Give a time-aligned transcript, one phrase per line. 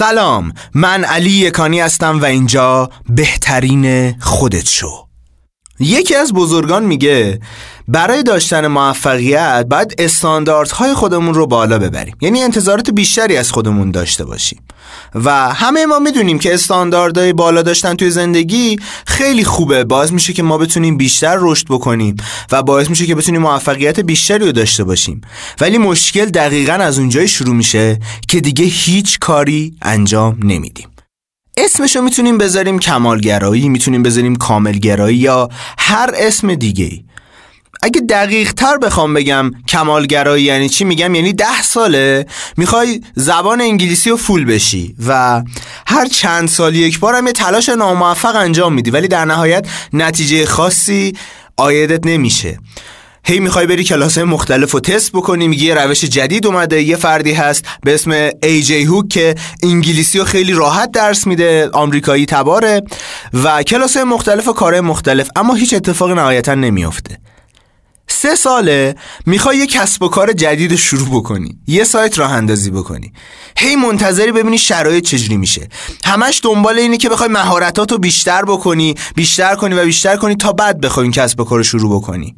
[0.00, 5.06] سلام من علی یکانی هستم و اینجا بهترین خودت شو.
[5.80, 7.40] یکی از بزرگان میگه
[7.92, 12.16] برای داشتن موفقیت باید استانداردهای خودمون رو بالا ببریم.
[12.20, 14.62] یعنی انتظارات بیشتری از خودمون داشته باشیم.
[15.14, 19.84] و همه ما می‌دونیم که استانداردهای بالا داشتن توی زندگی خیلی خوبه.
[19.84, 22.16] باعث میشه که ما بتونیم بیشتر رشد بکنیم
[22.52, 25.20] و باعث میشه که بتونیم موفقیت بیشتری رو داشته باشیم.
[25.60, 30.88] ولی مشکل دقیقا از اونجایی شروع میشه که دیگه هیچ کاری انجام نمیدیم.
[31.56, 37.09] اسمشو می‌تونیم بذاریم کمالگرایی می‌تونیم بذاریم کاملگرایی یا هر اسم دیگه ای
[37.82, 44.10] اگه دقیق تر بخوام بگم کمالگرایی یعنی چی میگم یعنی ده ساله می‌خوای زبان انگلیسی
[44.10, 45.42] رو فول بشی و
[45.86, 50.46] هر چند سال یک بار هم یه تلاش ناموفق انجام میدی ولی در نهایت نتیجه
[50.46, 51.12] خاصی
[51.56, 52.58] آیدت نمیشه.
[53.24, 57.32] هی می‌خوای بری کلاس مختلف و تست بکنی میگی یه روش جدید اومده یه فردی
[57.32, 62.82] هست به اسم ای جی هوک که انگلیسی رو خیلی راحت درس میده آمریکایی تباره
[63.44, 67.18] و کلاس مختلف و کار مختلف اما هیچ اتفاقی نهایتا نمیافته.
[68.22, 68.94] سه ساله
[69.26, 73.12] می‌خوای یه کسب و کار جدید شروع بکنی یه سایت راه اندازی بکنی.
[73.56, 75.68] هی منتظری ببینی شرایط چجوری میشه.
[76.04, 80.80] همش دنبال اینه که بخوای مهارتاتو بیشتر بکنی بیشتر کنی و بیشتر کنی تا بعد
[80.80, 82.36] بخوای این کسب و کار شروع بکنی.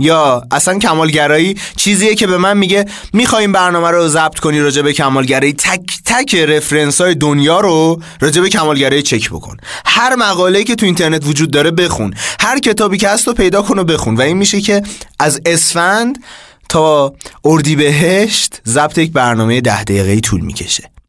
[0.00, 4.92] یا اصلا کمالگرایی چیزیه که به من میگه می‌خوایم برنامه رو ضبط کنی راجع به
[4.92, 5.52] کمالگرایی.
[5.52, 9.56] تک تک رفرنس های دنیا رو راجع به کمالگرایی چک بکن.
[9.84, 12.14] هر مقاله که تو اینترنت وجود داره بخون.
[12.40, 14.16] هر کتابی که هست رو پیدا کن و بخون.
[14.16, 14.82] و این میشه که
[15.18, 16.18] از اسفند
[16.68, 20.99] تا اردیبهشت ضبط یک برنامه ده دقیقه طول می‌کشه.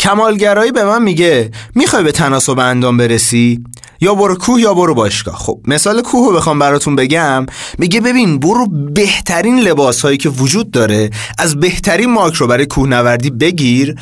[0.00, 3.64] کمالگرایی به من میگه می‌خوای به تناسب اندام برسی؟
[4.00, 5.36] یا برو کوه یا برو باشگاه.
[5.36, 7.46] خب مثال کوه رو بخوام براتون بگم.
[7.78, 12.88] میگه ببین برو بهترین لباس هایی که وجود داره از بهترین مارک رو برای کوه
[12.88, 13.94] نوردی بگیر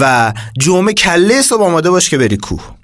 [0.00, 2.79] و جمعه کله صبح آماده باش که بری کوه.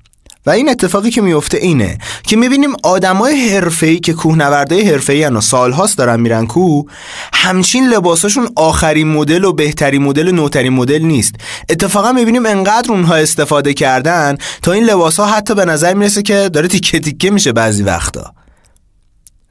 [0.47, 5.99] و این اتفاقی که میفته اینه که می‌بینیم آدمای حرفه‌ای که کوهنوردای حرفه‌ای و سالهاست
[5.99, 6.85] دارن میرن کوه
[7.33, 11.35] همچین لباساشون آخرین مدل و بهترین مدل و نوترین مدل نیست.
[11.69, 16.51] اتفاقا می‌بینیم انقدر اونها استفاده کردن تا این لباس ها حتی به نظر می‌رسه که
[16.53, 18.35] داره تیکه تیکه میشه بعضی وقتا.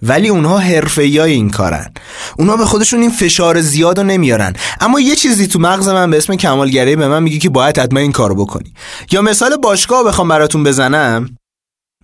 [0.07, 1.91] ولی اونها های این کارن.
[2.37, 4.53] اونها به خودشون این فشار زیاد نمیارن.
[4.81, 7.99] اما یه چیزی تو مغز من به اسم کمالگرایی به من میگه که باید حتما
[7.99, 8.73] این کارو بکنی.
[9.11, 11.29] یا مثال باشگاه بخوام براتون بزنم.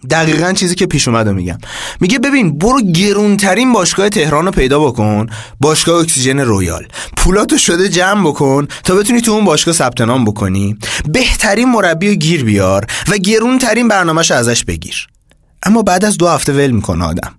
[0.09, 1.57] دقیقا چیزی که پیش اومده میگم.
[1.99, 5.27] میگه ببین برو گرونترین باشگاه تهران رو پیدا بکن.
[5.59, 6.87] باشگاه اکسیژن رویال.
[7.17, 10.77] پولاتو شده جمع بکن تا بتونی تو اون باشگاه ثبت نام بکنی.
[11.09, 15.07] بهترین مربی رو گیر بیار و گرونترین برنامهش ازش بگیر.
[15.63, 17.35] اما بعد از دو هفته ول می‌کنه آدم.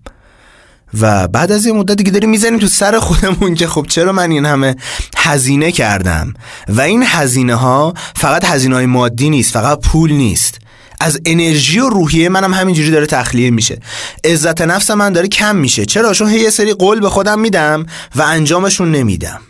[1.00, 4.30] و بعد از یه مدت دیگه داریم می‌زنیم تو سر خودمون که خب چرا من
[4.30, 4.76] این همه
[5.16, 6.34] هزینه کردم؟
[6.68, 10.58] و این هزینه ها فقط هزینه های مادی نیست فقط پول نیست.
[11.00, 13.80] از انرژی و روحیه منم همینجوری داره تخلیه میشه.
[14.24, 15.86] عزت نفس من داره کم میشه.
[15.86, 17.86] چرا؟ چون یه سری قول به خودم میدم
[18.16, 19.40] و انجامشون نمیدم.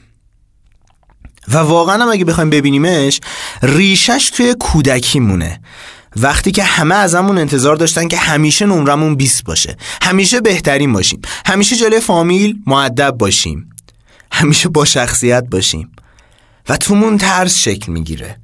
[1.48, 3.20] و واقعا هم اگه بخوایم ببینیمش
[3.62, 5.60] ریشش توی کودکی مونه
[6.16, 9.76] وقتی که همه ازمون انتظار داشتن که همیشه نمرمون 20 باشه.
[10.02, 11.20] همیشه بهترین باشیم.
[11.46, 13.70] همیشه جلوی فامیل معدب باشیم.
[14.32, 15.92] همیشه با شخصیت باشیم.
[16.68, 18.36] و تومون ترس شکل می‌گیره.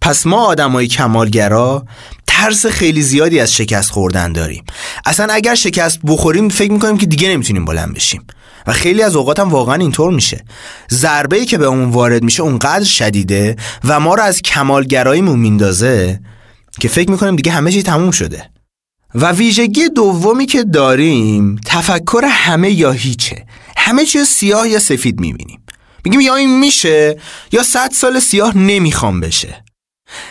[0.00, 1.84] پس ما آدمای کمالگرا
[2.26, 4.64] ترس خیلی زیادی از شکست خوردن داریم.
[5.06, 8.26] اصلا اگر شکست بخوریم فکر می‌کنیم که دیگه نمی‌تونیم بلند بشیم.
[8.66, 10.44] و خیلی از اوقات هم واقعا اینطور میشه.
[10.90, 16.20] ضربه ای که به اون وارد میشه اونقدر شدیده و ما رو از کمالگراییمون میندازه
[16.80, 18.50] که فکر می‌کنیم دیگه همه چی تموم شده.
[19.14, 23.46] و ویژگی دومی که داریم تفکر همه یا هیچه.
[23.76, 25.62] همه چیز سیاه یا سفید می‌بینیم.
[26.04, 27.18] میگیم یا این میشه
[27.52, 29.64] یا صد سال سیاه نمی‌خوام بشه.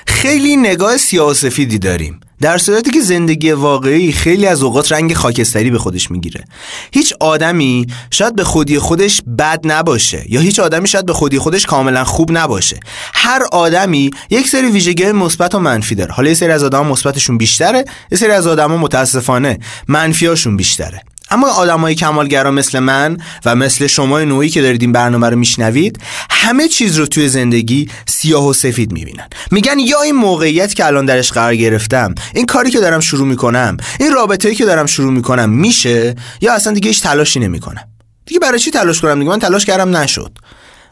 [0.08, 2.20] خیلی نگاه سیاه و سفیدی داریم.
[2.42, 6.44] در صورتی که زندگی واقعی خیلی از اوقات رنگ خاکستری به خودش می‌گیره.
[6.92, 11.66] هیچ آدمی شاید به خودی خودش بد نباشه یا هیچ آدمی شاید به خودی خودش
[11.66, 12.80] کاملا خوب نباشه.
[13.14, 16.12] هر آدمی یک سری ویژگی مثبت و منفی داره.
[16.12, 21.02] حالا یه سری از آدم مثبتشون بیشتره یه سری از آدم متاسفانه منفیاشون بیشتره.
[21.32, 26.00] اما آدمای کمالگرا مثل من و مثل شما نوعی که دارید این برنامه رو میشنوید
[26.30, 29.28] همه چیز رو توی زندگی سیاه و سفید می‌بینن.
[29.52, 33.78] میگن یا این موقعیت که الان درش قرار گرفتم این کاری که دارم شروع می‌کنم
[34.00, 37.84] این رابطه‌ای که دارم شروع می‌کنم میشه یا اصلا دیگه هیچ تلاشی نمی‌کنم؟
[38.26, 40.32] دیگه برای چی تلاش کنم دیگه؟ من تلاش کردم نشد.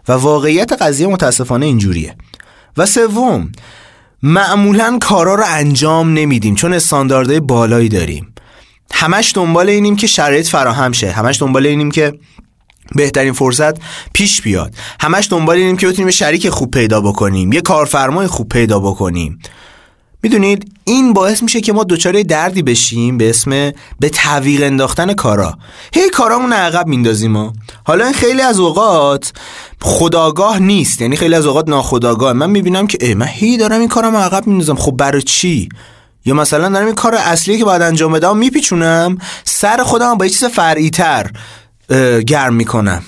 [0.08, 2.16] و واقعیت قضیه متاسفانه اینجوریه.
[2.78, 3.52] و سوم
[4.24, 8.34] معمولا کارا رو انجام نمیدیم چون استانداردهای بالایی داریم.
[8.94, 11.12] همش دنبال اینیم که شرایط فراهم شه.
[11.12, 12.20] همش دنبال اینیم که
[12.96, 13.76] بهترین فرصت
[14.14, 14.74] پیش بیاد.
[15.00, 17.54] همش دنبال اینیم که بتونیم شریک خوب پیدا بکنیم.
[17.54, 19.40] یه کارفرمای خوب پیدا بکنیم.
[20.24, 25.58] می‌دونید؟ این باعث میشه که ما دچار دردی بشیم به اسم به تعویق انداختن کارا.
[25.94, 27.54] هی کارامون عقب میندازیم ما
[27.84, 29.34] حالا این خیلی از اوقات
[29.82, 31.02] خداگاه نیست.
[31.02, 32.34] یعنی خیلی از اوقات ناخداگاه.
[32.34, 35.70] من می‌بینم که ای من هی دارم این کارم عقب میندازم خب برای چی؟
[36.26, 40.32] یا مثلا دارم این کار اصلی که باید انجام بدم میپیچونم سر خودم با یه
[40.32, 41.32] چیز فرعی تر
[42.28, 43.04] گرم می‌کنم.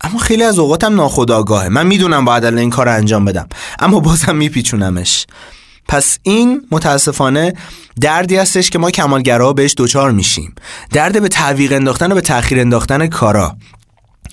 [0.00, 4.36] اما خیلی از اوقاتم ناخداگاهه من می‌دونم باید الان این کار انجام بدم اما بازم
[4.36, 5.26] میپیچونمش.
[5.88, 7.54] پس این متاسفانه
[8.00, 10.54] دردی هستش که ما کمالگرا بهش دوچار میشیم.
[10.90, 13.56] درد به تعویق انداختن و به تاخیر انداختن کارا.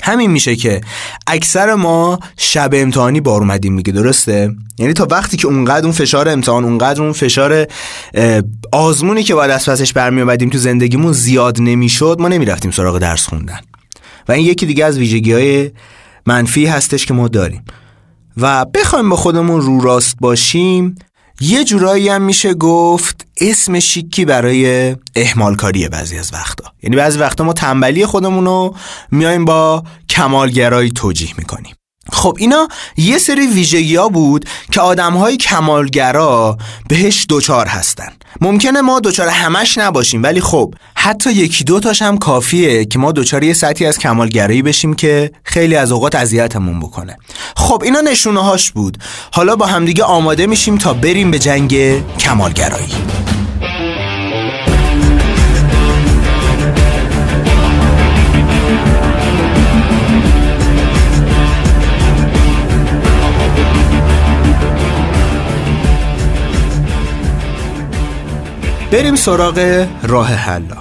[0.03, 0.81] همین میشه که
[1.27, 6.29] اکثر ما شب امتحانی بار اومدیم میگه درسته؟ یعنی تا وقتی که اونقدر اون فشار
[6.29, 7.67] امتحان اونقدر اون فشار
[8.71, 13.27] آزمونی که باید از پسش برمی اومدیم تو زندگیمون زیاد نمی‌شد ما نمی‌رفتیم سراغ درس
[13.27, 13.59] خوندن.
[14.27, 15.71] و این یکی دیگه از ویژگی های
[16.25, 17.63] منفی هستش که ما داریم.
[18.37, 20.95] و بخوایم به خودمون رو راست باشیم
[21.41, 26.71] یه جورایی هم میشه گفت اسم شیکی برای احمال کاریه بعضی از وقتا.
[26.83, 28.75] یعنی بعضی وقتا ما تنبلی خودمون رو
[29.11, 31.75] میایم با کمالگرایی توجیه می‌کنیم.
[32.11, 32.67] خب اینا
[32.97, 36.57] یه سری ویژگی ها بود که آدم های کمالگرا
[36.89, 38.09] بهش دوچار هستن.
[38.41, 43.11] ممکنه ما دوچار همش نباشیم ولی خب حتی یکی دو تاش هم کافیه که ما
[43.11, 47.17] دوچار یه سطحی از کمالگرایی بشیم که خیلی از اوقات اذیتمون بکنه.
[47.55, 48.97] خب اینا نشونه هاش بود.
[49.33, 52.93] حالا با همدیگه آماده میشیم تا بریم به جنگ کمالگرایی.
[68.91, 70.77] بریم سراغ راه حلا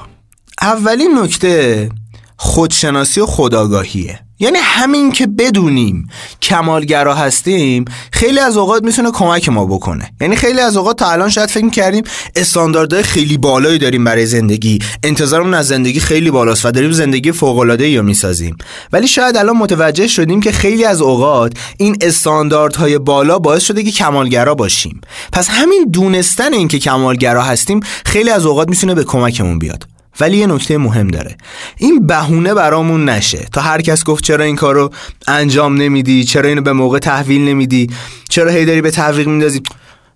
[0.63, 1.89] اولین نکته
[2.37, 6.09] خودشناسی و خداگاهیه یعنی همین که بدونیم
[6.43, 10.11] کمالگرا هستیم خیلی از اوقات می‌تونه کمک ما بکنه.
[10.21, 12.05] یعنی خیلی از اوقات تا الان شاید فکر کردیم
[12.37, 14.79] استانداردهای خیلی بالایی داریم برای زندگی.
[15.03, 18.57] انتظارمون از زندگی خیلی بالاست و داریم زندگی فوق العاده یا می‌سازیم.
[18.93, 23.91] ولی شاید الان متوجه شدیم که خیلی از اوقات این استانداردهای بالا باعث شده که
[23.91, 25.01] کمالگرا باشیم.
[25.33, 29.98] پس همین دونستن اینکه کمالگرا هستیم خیلی از اوقات می‌تونه به کمکمون بیاد.
[30.21, 31.37] ولی یه نکته مهم داره.
[31.77, 33.47] این بهونه برامون نشه.
[33.53, 34.91] تا هر کس گفت چرا این کارو
[35.29, 37.91] انجام نمیدی؟ چرا اینو به موقع تحویل نمیدی؟
[38.29, 39.63] چرا هی داری به تعویق میندازی؟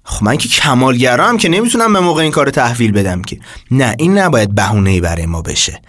[0.04, 3.38] خب من که کمالگرام که نمی‌تونم به موقع این کار تحویل بدم که.
[3.70, 5.80] نه این نباید بهونه ای برای ما بشه.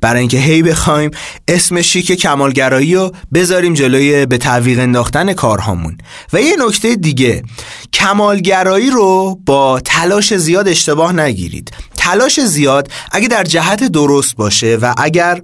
[0.00, 1.10] برای اینکه هی بخوایم
[1.48, 5.98] اسم شیک کمالگرایی رو بذاریم جلوی به تعویق انداختن کارهامون.
[6.32, 7.42] و یه نکته دیگه
[7.92, 11.70] کمالگرایی رو با تلاش زیاد اشتباه نگیرید.
[12.00, 15.42] تلاش زیاد اگه در جهت درست باشه و اگر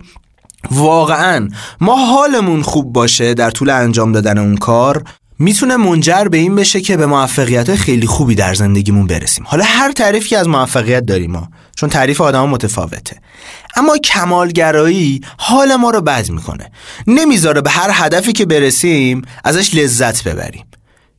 [0.70, 1.48] واقعا
[1.80, 5.04] ما حالمون خوب باشه در طول انجام دادن اون کار
[5.38, 9.44] می‌تونه منجر به این بشه که به موفقیت خیلی خوبی در زندگیمون برسیم.
[9.48, 13.16] حالا هر تعریفی از موفقیت داریم ما چون تعریف آدم متفاوته.
[13.76, 16.70] اما کمالگرایی حال ما رو بد می‌کنه.
[17.06, 20.66] نمی‌ذاره به هر هدفی که برسیم ازش لذت ببریم.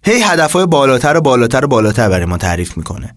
[0.04, 3.16] هی هدفهای بالاتر و بالاتر و بالاتر برای ما تعریف می‌کنه.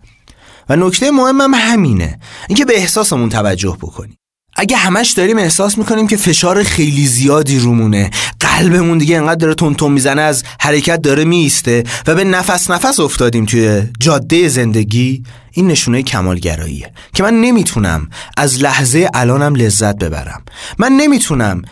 [0.70, 2.18] و نکته مهمم همینه.
[2.48, 4.16] اینکه به احساسمون توجه بکنیم.
[4.56, 8.10] اگه همش داریم احساس می‌کنیم که فشار خیلی زیادی رومونه.
[8.40, 13.46] قلبمون دیگه انقدر داره تون می‌زنه از حرکت داره میسته و به نفس نفس افتادیم
[13.46, 15.22] توی جاده زندگی.
[15.52, 20.42] این نشونه کمالگراییه که من نمی‌تونم از لحظه الانم لذت ببرم.
[20.78, 21.62] من نمی‌تونم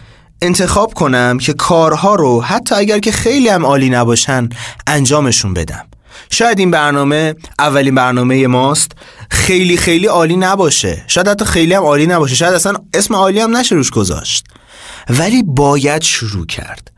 [0.42, 4.48] انتخاب کنم که کارها رو حتی اگر که خیلی هم عالی نباشن
[4.86, 5.87] انجامشون بدم.
[6.30, 8.92] شاید این برنامه اولین برنامه ماست.
[9.30, 11.04] خیلی خیلی عالی نباشه.
[11.06, 12.34] شاید حتی خیلی هم عالی نباشه.
[12.34, 14.46] شاید اصلا اسم عالی هم نشه روش گذاشت.
[15.08, 16.90] ولی باید شروع کرد.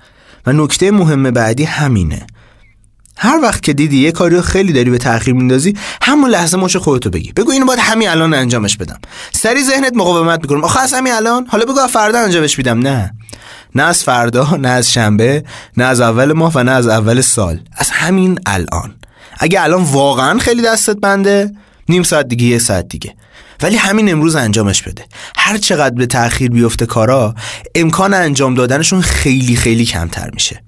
[0.47, 2.27] و نکته مهم بعدی همینه.
[3.17, 6.79] هر وقت که دیدی یه کاری رو خیلی داری به تاخیر میندازی همون لحظه ماشه
[6.79, 7.33] خودتو بگی.
[7.33, 8.99] بگو اینو باید همین الان انجامش بدم.
[9.33, 12.79] سری ذهنت مقاومت می‌کنم آخه از همین الان؟ حالا بگو فردا انجامش میدم.
[12.79, 13.15] نه.
[13.75, 15.45] نه از فردا نه از شنبه
[15.77, 17.61] نه از اول ماه و نه از اول سال.
[17.77, 18.95] از همین الان.
[19.43, 21.53] اگه الان واقعا خیلی دستت بنده
[21.89, 23.15] نیم ساعت دیگه یه ساعت دیگه.
[23.63, 25.05] ولی همین امروز انجامش بده.
[25.37, 27.35] هر چقدر به تاخیر بیفته کارا
[27.75, 30.63] امکان انجام دادنشون خیلی خیلی کمتر میشه.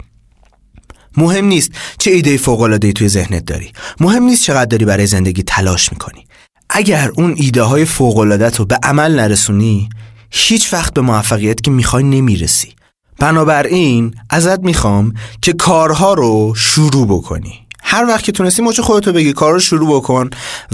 [1.16, 3.72] مهم نیست چه ایده فوق العاده توی ذهنت داری.
[4.00, 6.26] مهم نیست چقدر داری برای زندگی تلاش می‌کنی.
[6.70, 8.18] اگر اون ایده های فوق
[8.58, 9.88] رو به عمل نرسونی
[10.30, 12.74] هیچ وقت به موفقیت که می‌خوای نمی‌رسی.
[13.18, 17.61] بنابراین ازت می‌خوام که کارها رو شروع بکنی.
[17.82, 20.30] هر وقت که تونستی مچ خودتو بگی کار رو شروع بکن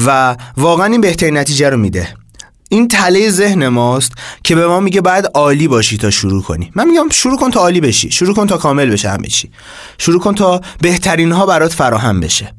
[0.07, 2.09] و واقعا این بهترین نتیجه رو میده.
[2.69, 4.13] این تله ذهن ماست
[4.45, 6.71] که به ما میگه باید عالی باشی تا شروع کنی.
[6.75, 9.51] من میگم شروع کن تا عالی بشی شروع کن تا کامل بشه همه چی.
[9.99, 12.55] شروع کن تا بهترین ها برات فراهم بشه.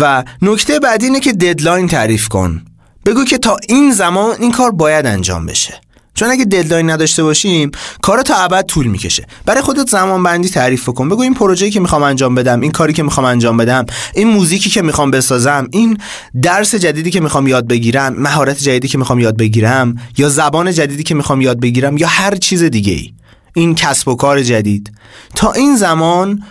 [0.00, 2.64] و نکته بعدی اینه که deadline تعریف کن.
[3.06, 5.80] بگو که تا این زمان این کار باید انجام بشه.
[6.14, 7.70] چون اگه deadline نداشته باشیم
[8.02, 9.26] کار تا ابد طول می‌کشه.
[9.46, 12.92] برای خودت زمان بندی تعریف کن بگو این پروژه‌ای که می‌خوام انجام بدم این کاری
[12.92, 15.98] که می‌خوام انجام بدم این موزیکی که می‌خوام بسازم این
[16.42, 21.02] درس جدیدی که می‌خوام یاد بگیرم مهارت جدیدی که می‌خوام یاد بگیرم یا زبان جدیدی
[21.02, 23.14] که می‌خوام یاد بگیرم یا هر چیز دیگه ای
[23.54, 24.92] این کسب و کار جدید.
[25.34, 26.42] تا این زمان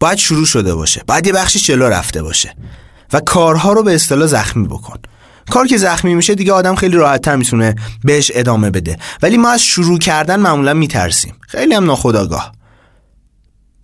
[0.00, 1.02] باید شروع شده باشه.
[1.06, 2.54] باید یه بخشی جلو رفته باشه.
[3.12, 4.98] و کارها رو به اصطلاح زخمی بکن.
[5.50, 8.98] کار که زخمی میشه دیگه آدم خیلی راحت تر می‌تونه بهش ادامه بده.
[9.22, 11.34] ولی ما از شروع کردن معمولا میترسیم.
[11.48, 12.52] خیلی هم ناخداگاه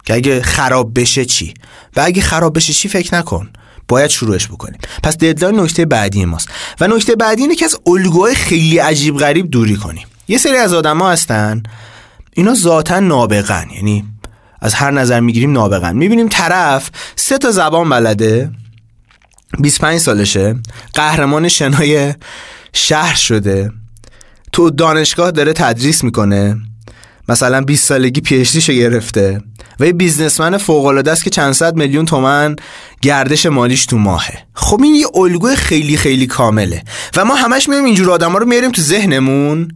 [0.05, 1.55] که اگه خراب بشه چی؟
[1.97, 3.49] و اگه خراب بشه چی فکر نکن.
[3.89, 4.79] باید شروعش بکنیم.
[5.03, 6.49] پس ددلاین نکته بعدی ماست.
[6.81, 10.07] و نکته بعدی اینه که از الگوهای خیلی عجیب غریب دوری کنیم.
[10.29, 11.63] یه سری از آدما هستن.
[12.33, 13.67] اینا ذاتا نابغن.
[13.77, 14.05] یعنی
[14.61, 15.97] از هر نظر می‌گیریم نابغن.
[15.97, 18.51] می‌بینیم طرف سه تا زبان بلده.
[19.59, 20.57] 25 سالشه.
[20.95, 22.15] قهرمان شنای
[22.73, 23.73] شهر شده.
[24.53, 26.57] تو دانشگاه داره تدریس می‌کنه.
[27.29, 29.41] مثلا 20 سالگی پیشتیشو گرفته.
[29.81, 32.57] و یه بیزنسمن فوق العاده است که چند صد میلیون تومن
[33.03, 34.39] گردش مالیش تو ماهه.
[34.55, 36.83] خب این یه الگوی خیلی خیلی کامله.
[37.17, 39.69] و ما همش میایم اینجور آدما رو میاریم تو ذهنمون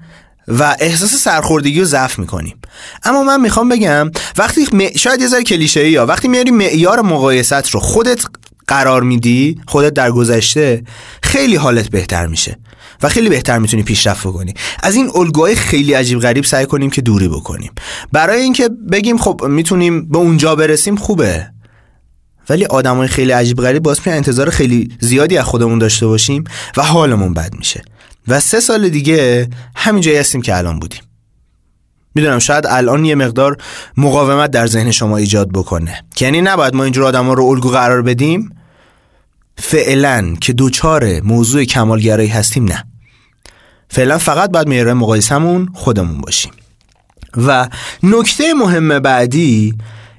[0.48, 2.56] و احساس سرخوردگی رو ضعف می‌کنیم.
[3.04, 7.80] اما من می‌خوام بگم وقتی شاید یه ذره کلیشه‌ای یا وقتی میاری معیار مقایست رو
[7.80, 8.24] خودت
[8.72, 10.82] قرار میدی خودت در گذشته
[11.22, 12.58] خیلی حالت بهتر میشه
[13.02, 14.54] و خیلی بهتر می‌تونی پیشرفت بکنی.
[14.82, 17.72] از این الگوهای خیلی عجیب غریب سعی کنیم که دوری بکنیم.
[18.12, 21.46] برای اینکه بگیم خب می‌تونیم به اونجا برسیم خوبه.
[22.48, 26.44] ولی آدمای خیلی عجیب غریب باز می انتظار خیلی زیادی از خودمون داشته باشیم
[26.76, 27.82] و حالمون بد میشه.
[28.28, 31.00] و سه سال دیگه همین جایی هستیم که الان بودیم.
[32.14, 33.56] می‌دونم شاید الان یه مقدار
[33.96, 36.04] مقاومت در ذهن شما ایجاد بکنه.
[36.20, 38.50] یعنی نباید ما اینجور آدم رو الگو قرار بدیم.
[39.58, 42.84] فعلا که دوچار موضوع کمالگرایی هستیم نه.
[43.88, 46.52] فعلا فقط باید معیار مقایسمون خودمون باشیم.
[47.36, 47.68] و
[48.02, 49.74] نکته مهم بعدی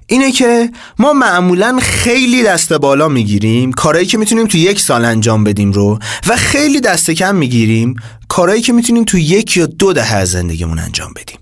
[0.08, 5.44] اینه که ما معمولا خیلی دست بالا می‌گیریم کارهایی که می‌تونیم تو یک سال انجام
[5.44, 7.96] بدیم رو و خیلی دست کم می‌گیریم
[8.28, 11.38] کارهایی که می‌تونیم تو یک یا دو دهه از زندگیمون انجام بدیم.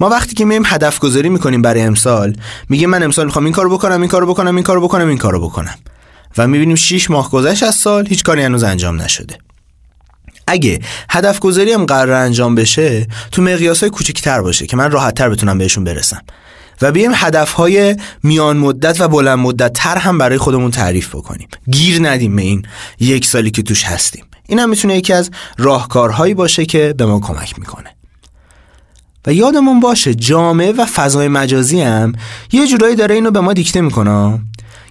[0.00, 2.36] ما وقتی که میایم هدف گذاری می‌کنیم برای امسال
[2.68, 5.40] میگیم من امسال می‌خوام این کارو بکنم این کارو بکنم این کارو بکنم این کارو
[5.40, 5.74] بکنم.
[6.38, 9.38] و می‌بینیم 6 ماه گذشت از سال هیچ کاری هنوز انجام نشده.
[10.46, 15.14] اگه هدف گذاری هم قرار انجام بشه تو مقیاس های کوچکتر باشه که من راحت
[15.14, 16.22] تر بتونم بهشون برسم.
[16.82, 21.48] و بیایم هدف های میان مدت و بلند مدت تر هم برای خودمون تعریف بکنیم.
[21.70, 22.62] گیر ندیم به این
[23.00, 24.24] یک سالی که توش هستیم.
[24.48, 27.96] این هم می‌تونه یکی از راهکارهایی باشه که به ما کمک می‌کنه.
[29.26, 32.12] و یادمون باشه جامعه و فضای مجازی هم
[32.52, 34.40] یه جورایی داره اینو به ما دیکته می‌کنه.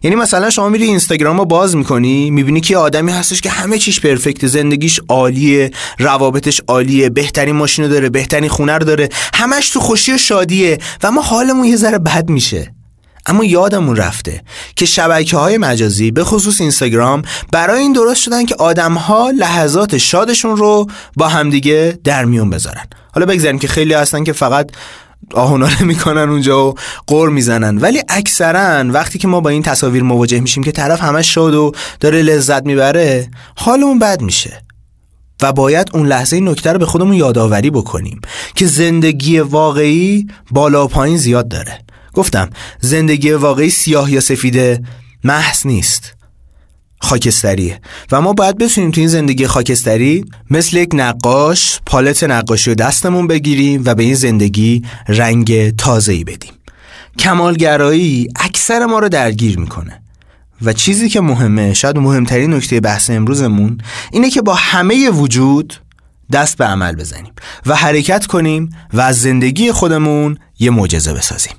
[0.03, 3.99] یعنی مثلا شما میری اینستاگرام رو باز می‌کنی می‌بینی که آدمی هستش که همه چیش
[3.99, 10.13] پرفکت زندگیش عالیه روابطش عالیه بهترین ماشین داره بهترین خونه رو داره همش تو خوشی
[10.13, 12.73] و شادیه و ما حالمون یه ذره بد میشه.
[13.25, 14.41] اما یادمون رفته
[14.75, 19.97] که شبکه های مجازی به خصوص اینستاگرام برای این درست شدن که آدم ها لحظات
[19.97, 22.85] شادشون رو با همدیگه در میون بذارن.
[23.13, 24.71] حالا بگذاریم که خیلی هستن که فقط
[25.33, 26.75] آهناله می‌کنن اونجا و
[27.07, 27.77] قر می‌زنن.
[27.77, 31.71] ولی اکثرا وقتی که ما با این تصاویر مواجه میشیم که طرف همه شاد و
[31.99, 34.63] داره لذت می‌بره حالمون بد میشه.
[35.41, 38.21] و باید اون لحظه نکته رو به خودمون یادآوری بکنیم
[38.55, 41.79] که زندگی واقعی بالا و پایین زیاد داره.
[42.13, 42.49] گفتم
[42.79, 44.83] زندگی واقعی سیاه یا سفیده
[45.23, 46.18] محض نیست.
[46.99, 52.75] خاکستریه و ما باید بتونیم تو این زندگی خاکستری مثل یک نقاش پالت نقاشی رو
[52.75, 56.51] دستمون بگیریم و به این زندگی رنگ تازه‌ای بدیم.
[57.19, 60.01] کمالگرایی اکثر ما رو درگیر می‌کنه.
[60.61, 63.77] و چیزی که مهمه شاید مهمترین نکته بحث امروزمون
[64.11, 65.73] اینه که با همه وجود
[66.31, 67.31] دست به عمل بزنیم
[67.65, 71.53] و حرکت کنیم و از زندگی خودمون یه معجزه بسازیم.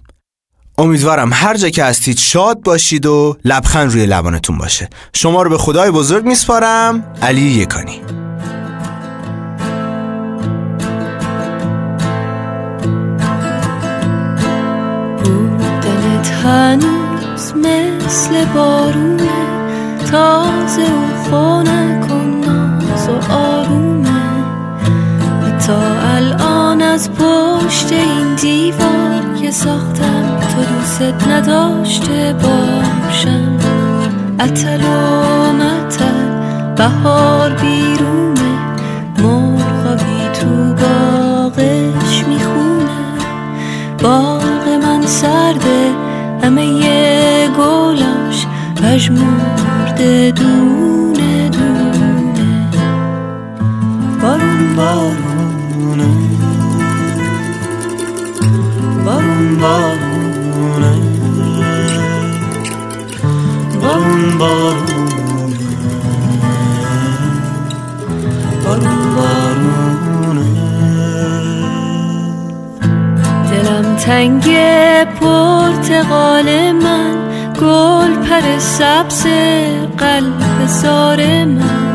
[0.80, 4.88] امیدوارم هر جا که هستید شاد باشید و لبخند روی لبانتون باشه.
[5.12, 8.00] شما رو به خدای بزرگ میسپارم علی یکانی.
[16.44, 19.30] هنوز مثل بارونه
[20.10, 23.79] تازه و خونه کن و
[25.70, 33.58] تا الان از پشت این دیوار که ساختم تو دوست نداشته باشم.
[34.40, 38.52] اتل و متل بهار بیرونه
[39.18, 43.00] مرغابی تو باغش می‌خونه.
[44.02, 45.90] باغ من سرده
[46.42, 48.46] همه یه گلاش
[48.82, 52.70] پشمورده دونه دونه.
[54.22, 55.29] بارون بارون.
[59.60, 60.94] بارونه
[63.82, 64.90] بارون بارونه
[68.64, 70.46] بارون بارونه
[73.50, 74.44] دلم تنگ
[75.04, 77.16] پرتقال من
[77.60, 79.26] گل پر سبز
[79.98, 81.90] قلب زار من.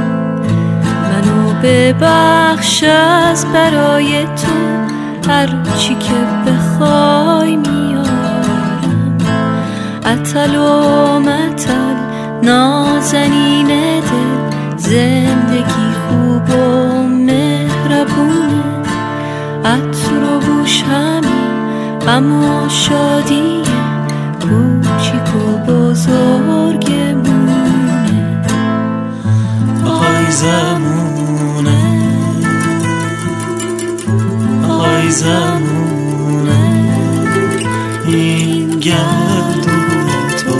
[0.83, 4.94] منو ببخش از برای تو
[5.29, 6.13] هر چی که
[6.47, 9.17] بخوای میارم؟
[10.05, 11.95] اتل و متل
[12.43, 18.63] نازنین دل زندگی خوب و مهربونه
[19.65, 21.45] عطر و بوش همین
[22.07, 23.63] اما شادی
[24.41, 27.25] کوچیک و بزرگمونه.
[29.85, 31.04] آی زمونه
[35.15, 36.75] زمونه.
[38.07, 40.07] این گردون
[40.37, 40.55] تو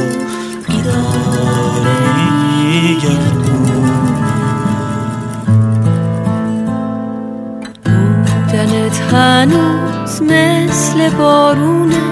[8.56, 12.04] بودنت هنوز مثل بارونه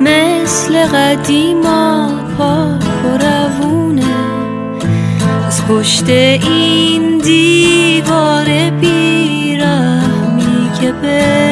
[0.00, 2.08] مثل قدیما
[2.38, 4.02] پاک و روونه
[5.46, 11.51] از پشت این دیوار بیرحمی که بینمونه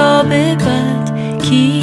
[0.00, 1.79] اینجا به بعد کی